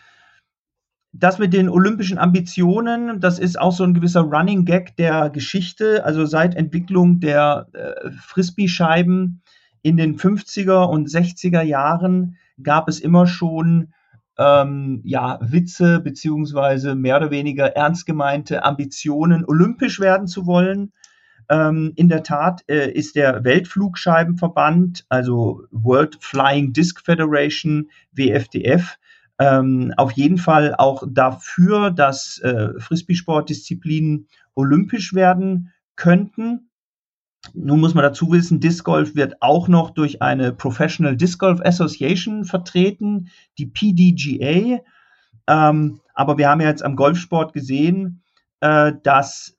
[1.12, 6.04] Das mit den olympischen Ambitionen, das ist auch so ein gewisser Running Gag der Geschichte.
[6.04, 9.42] Also seit Entwicklung der äh, Frisbee-Scheiben
[9.82, 13.92] in den 50er und 60er Jahren gab es immer schon
[14.38, 20.92] ähm, ja, Witze beziehungsweise mehr oder weniger ernst gemeinte Ambitionen, olympisch werden zu wollen.
[21.50, 28.98] Ähm, in der Tat äh, ist der Weltflugscheibenverband, also World Flying Disc Federation, WFDF,
[29.38, 36.70] ähm, auf jeden Fall auch dafür, dass äh, Frisbee-Sportdisziplinen olympisch werden könnten.
[37.54, 41.60] Nun muss man dazu wissen, Disc Golf wird auch noch durch eine Professional Disc Golf
[41.60, 44.82] Association vertreten, die PDGA.
[45.46, 48.22] Ähm, aber wir haben ja jetzt am Golfsport gesehen,
[48.60, 49.57] äh, dass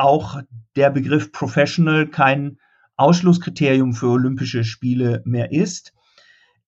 [0.00, 0.40] auch
[0.76, 2.58] der Begriff Professional kein
[2.96, 5.92] Ausschlusskriterium für Olympische Spiele mehr ist.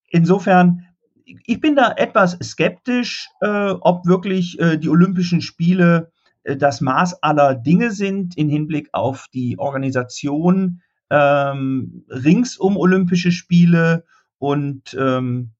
[0.09, 0.87] Insofern,
[1.25, 6.12] ich bin da etwas skeptisch, äh, ob wirklich äh, die Olympischen Spiele
[6.45, 13.33] äh, das Maß aller Dinge sind in Hinblick auf die Organisation ähm, rings um Olympische
[13.33, 14.05] Spiele
[14.38, 15.53] und ähm,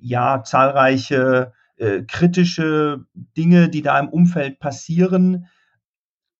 [0.00, 3.04] ja, zahlreiche äh, kritische
[3.36, 5.46] Dinge, die da im Umfeld passieren.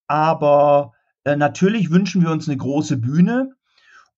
[0.07, 0.93] Aber
[1.25, 3.53] äh, natürlich wünschen wir uns eine große Bühne.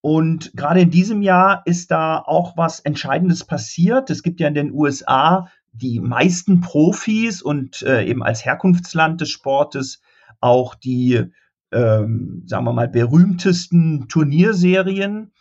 [0.01, 4.11] Und gerade in diesem Jahr ist da auch was Entscheidendes passiert.
[4.11, 9.31] Es gibt ja in den USA die meisten Profis und äh, eben als Herkunftsland des
[9.31, 10.01] Sportes
[10.41, 11.25] auch die,
[11.73, 15.33] ähm, sagen wir mal, berühmtesten Turnierserien.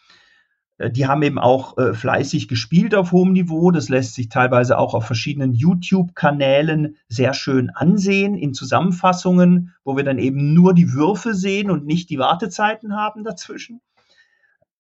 [0.78, 3.72] Äh, die haben eben auch äh, fleißig gespielt auf hohem Niveau.
[3.72, 10.04] Das lässt sich teilweise auch auf verschiedenen YouTube-Kanälen sehr schön ansehen in Zusammenfassungen, wo wir
[10.04, 13.82] dann eben nur die Würfe sehen und nicht die Wartezeiten haben dazwischen.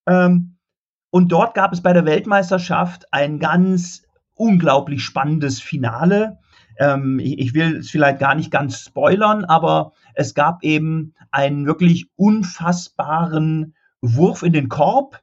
[0.07, 0.57] Ähm,
[1.09, 4.03] und dort gab es bei der Weltmeisterschaft ein ganz
[4.35, 6.39] unglaublich spannendes Finale.
[6.77, 11.65] Ähm, ich, ich, will es vielleicht gar nicht ganz spoilern, aber es gab eben einen
[11.65, 15.21] wirklich unfassbaren Wurf in den Korb,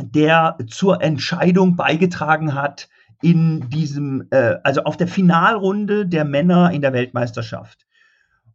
[0.00, 2.88] der zur Entscheidung beigetragen hat
[3.22, 7.86] in diesem, äh, also auf der Finalrunde der Männer in der Weltmeisterschaft.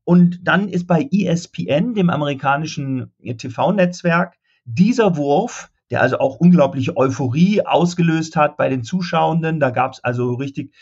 [0.03, 7.61] Und dann ist bei ESPN, dem amerikanischen TV-Netzwerk, dieser Wurf der also auch unglaubliche Euphorie
[7.65, 9.59] ausgelöst hat bei den Zuschauenden.
[9.59, 10.73] Da gab es also richtig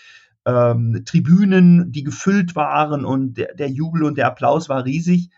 [0.45, 5.31] ähm, Tribünen, die gefüllt waren und der, der, Jubel und der Applaus war riesig.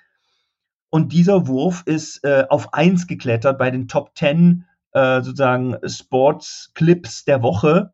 [0.89, 6.71] Und dieser Wurf ist äh, auf eins geklettert bei den Top Ten äh, sozusagen Sports
[6.73, 7.93] Clips der Woche.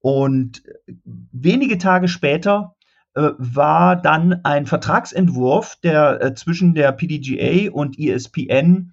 [0.00, 0.62] Und
[1.04, 2.74] wenige Tage später
[3.14, 8.92] äh, war dann ein Vertragsentwurf, der äh, zwischen der PDGA und ESPN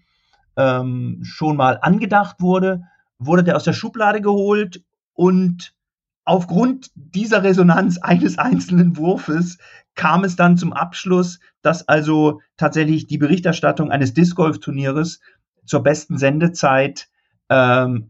[0.58, 2.82] ähm, schon mal angedacht wurde,
[3.20, 5.74] wurde der aus der Schublade geholt und
[6.26, 9.58] aufgrund dieser Resonanz eines einzelnen Wurfes
[9.96, 15.20] kam es dann zum Abschluss, dass also tatsächlich die Berichterstattung eines Disc Golf Turnieres
[15.68, 17.10] zur besten Sendezeit
[17.50, 18.10] ähm,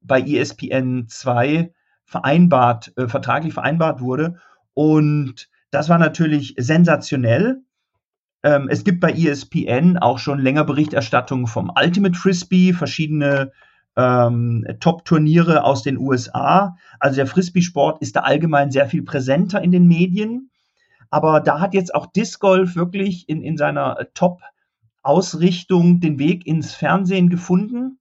[0.00, 1.72] bei ESPN 2
[2.04, 4.38] vereinbart, äh, vertraglich vereinbart wurde.
[4.74, 7.62] Und das war natürlich sensationell.
[8.42, 13.52] Ähm, es gibt bei ESPN auch schon länger Berichterstattung vom Ultimate Frisbee, verschiedene
[13.96, 16.76] ähm, Top-Turniere aus den USA.
[17.00, 20.50] Also der Frisbee-Sport ist da allgemein sehr viel präsenter in den Medien.
[21.10, 23.96] Aber da hat jetzt auch Disc Golf wirklich in, in seiner
[25.06, 27.98] Top-Ausrichtung den Weg ins Fernsehen gefunden.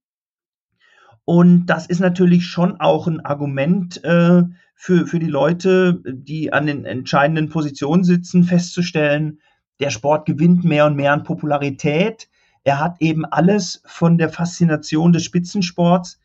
[1.24, 4.44] Und das ist natürlich schon auch ein Argument äh,
[4.76, 9.40] für, für die Leute, die an den entscheidenden Positionen sitzen, festzustellen,
[9.80, 12.28] der Sport gewinnt mehr und mehr an Popularität.
[12.64, 16.20] Er hat eben alles von der Faszination des Spitzensports.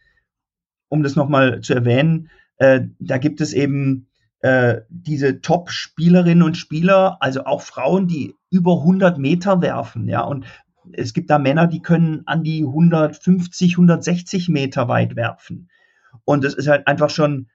[0.88, 4.09] Um das nochmal zu erwähnen, äh, da gibt es eben
[4.40, 10.47] äh, diese Top-Spielerinnen und Spieler, also auch Frauen, die über 100 Meter werfen, ja, und
[10.93, 15.69] es gibt da Männer, die können an die 150, 160 Meter weit werfen.
[16.25, 17.49] Und es ist halt einfach schon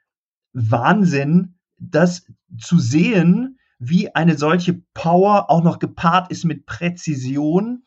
[0.54, 2.26] Wahnsinn, das
[2.58, 7.84] zu sehen, wie eine solche Power auch noch gepaart ist mit Präzision.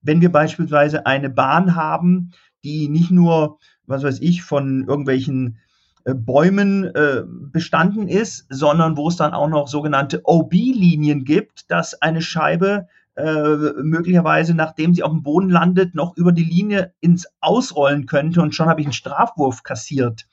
[0.00, 2.32] Wenn wir beispielsweise eine Bahn haben,
[2.64, 5.58] die nicht nur, was weiß ich, von irgendwelchen
[6.04, 12.00] äh, Bäumen äh, bestanden ist, sondern wo es dann auch noch sogenannte OB-Linien gibt, dass
[12.00, 17.26] eine Scheibe äh, möglicherweise, nachdem sie auf dem Boden landet, noch über die Linie ins
[17.40, 20.26] Ausrollen könnte und schon habe ich einen Strafwurf kassiert.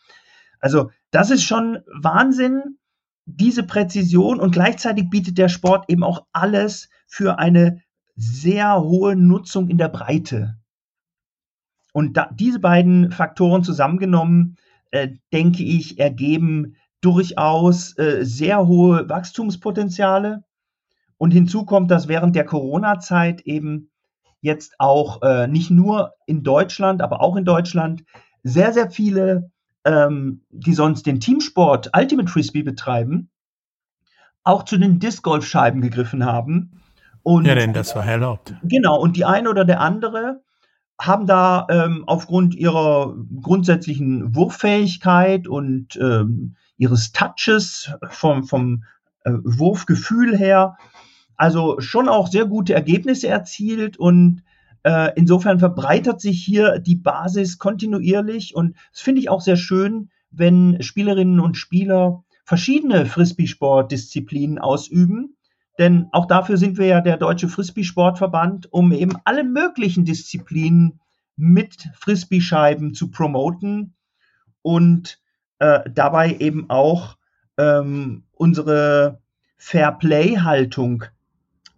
[0.59, 2.77] Also das ist schon Wahnsinn,
[3.25, 7.81] diese Präzision und gleichzeitig bietet der Sport eben auch alles für eine
[8.15, 10.57] sehr hohe Nutzung in der Breite.
[11.93, 14.57] Und da, diese beiden Faktoren zusammengenommen,
[14.91, 20.43] äh, denke ich, ergeben durchaus äh, sehr hohe Wachstumspotenziale.
[21.17, 23.89] Und hinzu kommt, dass während der Corona-Zeit eben
[24.41, 28.03] jetzt auch äh, nicht nur in Deutschland, aber auch in Deutschland
[28.43, 29.51] sehr, sehr viele,
[29.85, 33.29] ähm, die sonst den Teamsport Ultimate Frisbee betreiben,
[34.43, 36.81] auch zu den Disc Golf Scheiben gegriffen haben.
[37.23, 38.53] Und, ja, denn das war erlaubt.
[38.63, 40.41] Genau, und die eine oder der andere
[40.99, 48.83] haben da ähm, aufgrund ihrer grundsätzlichen Wurffähigkeit und ähm, ihres Touches vom, vom
[49.23, 50.77] äh, Wurfgefühl her
[51.35, 54.43] also schon auch sehr gute Ergebnisse erzielt und
[54.83, 60.09] äh, insofern verbreitert sich hier die Basis kontinuierlich und das finde ich auch sehr schön,
[60.31, 65.37] wenn Spielerinnen und Spieler verschiedene Frisbee-Sport-Disziplinen ausüben.
[65.79, 70.99] Denn auch dafür sind wir ja der Deutsche Frisbee-Sportverband, um eben alle möglichen Disziplinen
[71.35, 73.95] mit Frisbee-Scheiben zu promoten
[74.61, 75.19] und
[75.59, 77.17] äh, dabei eben auch
[77.57, 79.21] ähm, unsere
[79.57, 81.05] Fair-Play-Haltung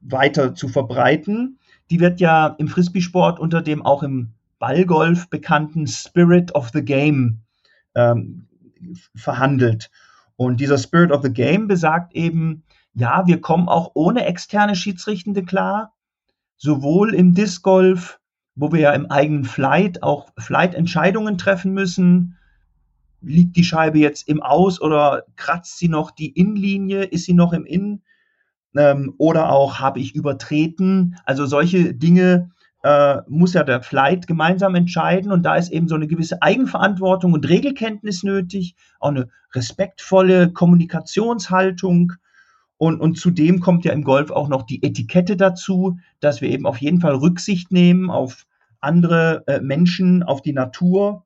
[0.05, 1.59] weiter zu verbreiten.
[1.89, 7.41] Die wird ja im Frisbee-Sport unter dem auch im Ballgolf bekannten Spirit of the Game
[7.95, 8.47] ähm,
[9.15, 9.89] verhandelt.
[10.37, 12.63] Und dieser Spirit of the Game besagt eben,
[12.93, 15.93] ja, wir kommen auch ohne externe Schiedsrichtende klar,
[16.57, 18.19] sowohl im Disc Golf,
[18.55, 22.37] wo wir ja im eigenen Flight auch Flight-Entscheidungen treffen müssen.
[23.21, 27.03] Liegt die Scheibe jetzt im Aus oder kratzt sie noch die Innenlinie?
[27.03, 28.01] Ist sie noch im Innen?
[28.75, 31.17] Ähm, oder auch habe ich übertreten.
[31.25, 32.51] Also solche Dinge
[32.83, 37.33] äh, muss ja der Flight gemeinsam entscheiden und da ist eben so eine gewisse Eigenverantwortung
[37.33, 42.13] und Regelkenntnis nötig, auch eine respektvolle Kommunikationshaltung.
[42.77, 46.65] Und, und zudem kommt ja im Golf auch noch die Etikette dazu, dass wir eben
[46.65, 48.45] auf jeden Fall Rücksicht nehmen auf
[48.81, 51.25] andere äh, Menschen, auf die Natur.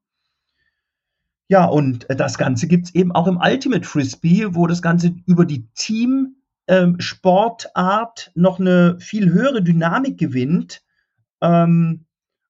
[1.50, 5.46] Ja, und das Ganze gibt es eben auch im Ultimate Frisbee, wo das Ganze über
[5.46, 6.39] die Team-
[6.70, 10.84] ähm, Sportart noch eine viel höhere Dynamik gewinnt.
[11.42, 12.06] Ähm,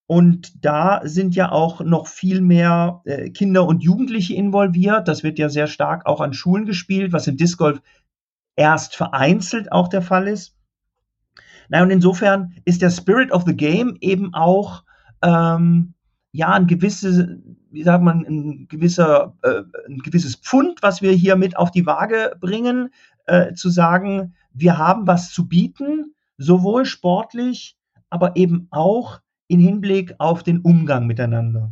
[0.07, 5.07] und da sind ja auch noch viel mehr äh, Kinder und Jugendliche involviert.
[5.07, 7.81] Das wird ja sehr stark auch an Schulen gespielt, was im Disc Golf
[8.55, 10.55] erst vereinzelt auch der Fall ist.
[11.69, 14.83] Naja, und insofern ist der Spirit of the Game eben auch
[15.21, 15.93] ähm,
[16.31, 17.25] ja ein gewisses,
[17.71, 21.85] wie sagt man, ein gewisser, äh, ein gewisses Pfund, was wir hier mit auf die
[21.85, 22.89] Waage bringen,
[23.29, 27.77] äh, zu sagen, wir haben was zu bieten, sowohl sportlich,
[28.09, 31.71] aber eben auch in Hinblick auf den Umgang miteinander.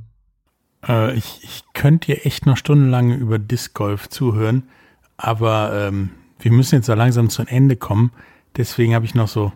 [0.88, 4.64] Äh, ich, ich könnte dir echt noch stundenlang über Disc Golf zuhören,
[5.18, 8.12] aber ähm, wir müssen jetzt so langsam zu einem Ende kommen.
[8.56, 9.52] Deswegen habe ich noch so,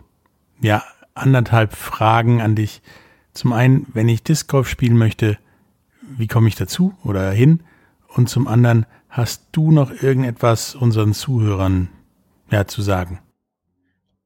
[0.60, 0.82] ja,
[1.14, 2.82] anderthalb Fragen an dich.
[3.32, 5.38] Zum einen, wenn ich Disc Golf spielen möchte,
[6.00, 7.60] wie komme ich dazu oder hin?
[8.08, 11.86] Und zum anderen, hast du noch irgendetwas unseren Zuhörern
[12.50, 13.20] ja, zu sagen?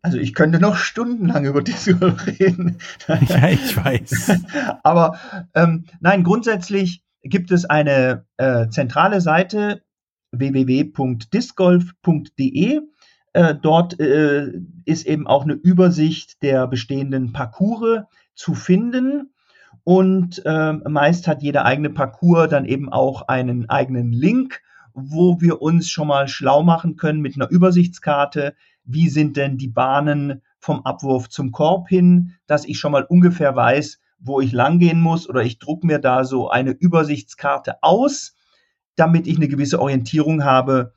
[0.01, 2.79] Also ich könnte noch stundenlang über Golf reden.
[3.09, 4.41] Ja, ich weiß.
[4.85, 5.19] Aber
[5.55, 9.83] ähm, nein, grundsätzlich gibt es eine äh, zentrale Seite
[10.31, 12.81] www.discgolf.de.
[13.33, 14.53] Äh, dort äh,
[14.85, 18.05] ist eben auch eine Übersicht der bestehenden Parcours
[18.37, 19.33] zu finden.
[19.83, 24.63] Und äh, meist hat jeder eigene Parcours dann eben auch einen eigenen Link,
[24.97, 28.55] wo wir uns schon mal schlau machen können mit einer Übersichtskarte.
[28.85, 33.55] Wie sind denn die Bahnen vom Abwurf zum Korb hin, dass ich schon mal ungefähr
[33.55, 38.35] weiß, wo ich langgehen muss oder ich druck mir da so eine Übersichtskarte aus,
[38.97, 40.95] damit ich eine gewisse Orientierung habe,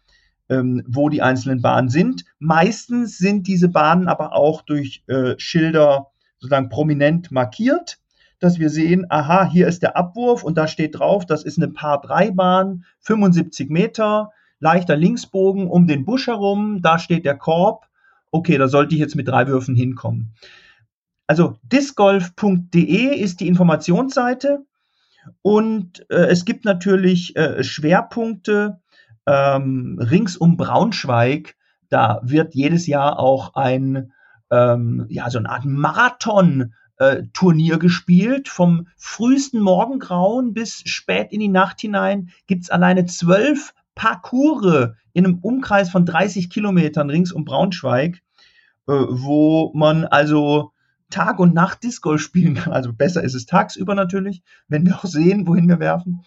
[0.48, 2.24] ähm, wo die einzelnen Bahnen sind.
[2.40, 6.08] Meistens sind diese Bahnen aber auch durch äh, Schilder
[6.40, 8.00] sozusagen prominent markiert,
[8.40, 11.68] dass wir sehen, aha, hier ist der Abwurf und da steht drauf, das ist eine
[11.68, 17.86] Paar-3-Bahn, 75 Meter, leichter Linksbogen um den Busch herum, da steht der Korb.
[18.32, 20.34] Okay, da sollte ich jetzt mit drei Würfen hinkommen.
[21.28, 24.66] Also discgolf.de ist die Informationsseite
[25.42, 28.80] und äh, es gibt natürlich äh, Schwerpunkte
[29.26, 31.56] ähm, rings um Braunschweig.
[31.90, 34.12] Da wird jedes Jahr auch ein
[34.52, 38.48] ähm, ja so eine Art Marathon äh, Turnier gespielt.
[38.48, 45.26] Vom frühesten Morgengrauen bis spät in die Nacht hinein gibt es alleine zwölf Parcours in
[45.26, 48.22] einem Umkreis von 30 Kilometern rings um Braunschweig,
[48.88, 50.72] äh, wo man also
[51.10, 52.72] Tag und Nacht Disc Golf spielen kann.
[52.74, 56.24] Also besser ist es tagsüber natürlich, wenn wir auch sehen, wohin wir werfen.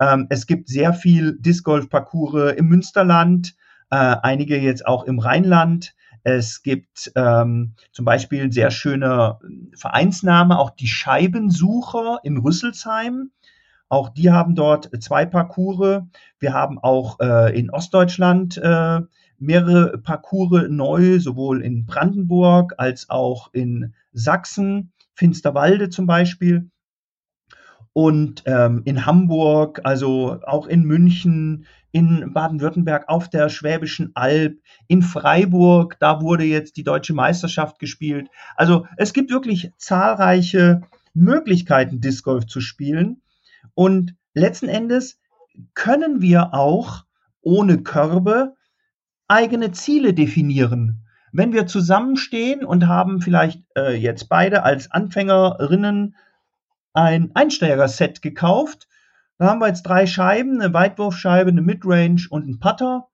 [0.00, 3.54] Ähm, es gibt sehr viel Disc Golf Parcours im Münsterland,
[3.90, 5.94] äh, einige jetzt auch im Rheinland.
[6.28, 9.38] Es gibt ähm, zum Beispiel ein sehr schöner
[9.76, 13.30] Vereinsname, auch die Scheibensucher in Rüsselsheim.
[13.88, 16.02] Auch die haben dort zwei Parcours.
[16.40, 19.02] Wir haben auch äh, in Ostdeutschland äh,
[19.38, 26.72] mehrere Parcours neu, sowohl in Brandenburg als auch in Sachsen, Finsterwalde zum Beispiel.
[27.96, 35.00] Und ähm, in Hamburg, also auch in München, in Baden-Württemberg, auf der Schwäbischen Alb, in
[35.00, 38.28] Freiburg, da wurde jetzt die deutsche Meisterschaft gespielt.
[38.54, 40.82] Also es gibt wirklich zahlreiche
[41.14, 43.22] Möglichkeiten, Disc Golf zu spielen.
[43.72, 45.18] Und letzten Endes
[45.72, 47.06] können wir auch
[47.40, 48.56] ohne Körbe
[49.26, 51.06] eigene Ziele definieren.
[51.32, 56.14] Wenn wir zusammenstehen und haben vielleicht äh, jetzt beide als Anfängerinnen
[56.96, 58.88] ein Einsteigerset gekauft,
[59.38, 63.08] da haben wir jetzt drei Scheiben, eine Weitwurfscheibe, eine Midrange und einen Putter.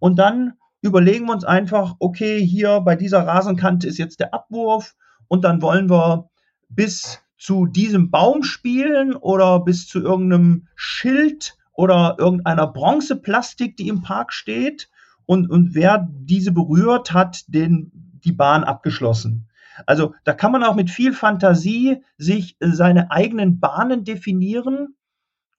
[0.00, 4.96] Und dann überlegen wir uns einfach, okay, hier bei dieser Rasenkante ist jetzt der Abwurf
[5.28, 6.30] und dann wollen wir
[6.68, 14.02] bis zu diesem Baum spielen oder bis zu irgendeinem Schild oder irgendeiner Bronzeplastik, die im
[14.02, 14.90] Park steht
[15.26, 17.92] und, und wer diese berührt, hat den,
[18.24, 19.47] die Bahn abgeschlossen.
[19.86, 24.96] Also da kann man auch mit viel Fantasie sich äh, seine eigenen Bahnen definieren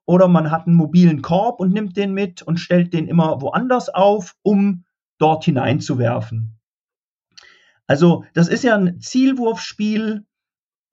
[0.06, 3.90] oder man hat einen mobilen Korb und nimmt den mit und stellt den immer woanders
[3.90, 4.86] auf, um
[5.20, 6.58] dort hineinzuwerfen.
[7.86, 10.26] Also das ist ja ein Zielwurfspiel,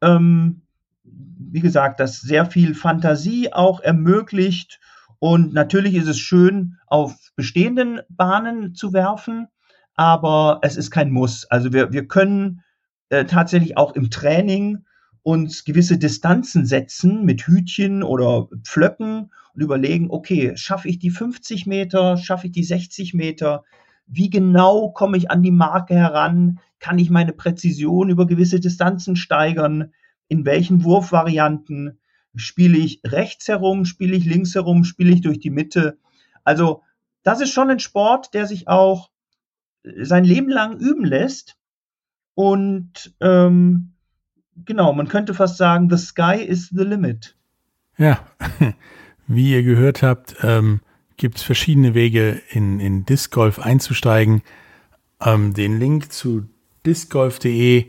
[0.02, 0.62] ähm,
[1.04, 4.80] wie gesagt, das sehr viel Fantasie auch ermöglicht
[5.18, 9.48] und natürlich ist es schön, auf bestehenden Bahnen zu werfen,
[9.94, 11.46] aber es ist kein Muss.
[11.46, 12.62] Also wir, wir können
[13.09, 14.84] äh, tatsächlich auch im Training
[15.22, 21.66] uns gewisse Distanzen setzen mit Hütchen oder Pflöcken und überlegen, okay, schaffe ich die 50
[21.66, 23.64] Meter, schaffe ich die 60 Meter?
[24.07, 26.61] Wie genau komme ich an die Marke heran?
[26.78, 29.92] Kann ich meine Präzision über gewisse Distanzen steigern?
[30.28, 31.98] In welchen Wurfvarianten?
[32.36, 35.98] Spiele ich rechts herum, spiele ich links herum, spiele ich durch die Mitte?
[36.44, 36.82] Also,
[37.24, 39.11] das ist schon ein Sport, der sich auch
[39.82, 41.57] sein Leben lang üben lässt.
[42.37, 43.93] Und ähm,
[44.66, 47.34] genau, man könnte fast sagen, the sky is the limit.
[47.97, 48.20] Ja,
[49.26, 50.80] wie ihr gehört habt, ähm,
[51.16, 54.43] gibt es verschiedene Wege, in, in Disc Golf einzusteigen.
[55.18, 56.47] Ähm, den Link zu
[56.84, 57.87] discgolf.de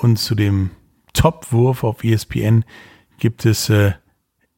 [0.00, 0.70] und zu dem
[1.12, 2.64] Topwurf auf ESPN
[3.18, 3.92] gibt es äh,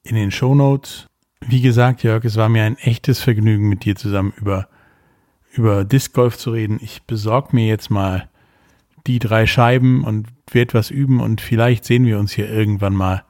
[0.05, 1.09] in den Show Notes.
[1.41, 4.69] Wie gesagt, Jörg, es war mir ein echtes Vergnügen, mit dir zusammen über,
[5.51, 6.79] über Disc Golf zu reden.
[6.81, 8.29] Ich besorge mir jetzt mal
[9.07, 13.25] die drei Scheiben und werde was üben und vielleicht sehen wir uns hier irgendwann mal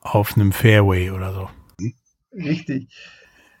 [0.00, 1.50] auf einem Fairway oder so.
[2.32, 2.88] Richtig.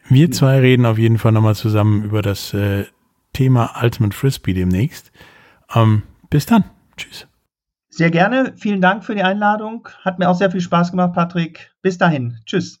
[0.08, 2.84] Wir zwei reden auf jeden Fall nochmal zusammen über das äh,
[3.32, 5.10] Thema Ultimate Frisbee demnächst.
[5.74, 6.64] Ähm, bis dann.
[6.96, 7.26] Tschüss.
[7.88, 8.52] Sehr gerne.
[8.56, 9.88] Vielen Dank für die Einladung.
[10.04, 11.72] Hat mir auch sehr viel Spaß gemacht, Patrick.
[11.82, 12.38] Bis dahin.
[12.44, 12.80] Tschüss.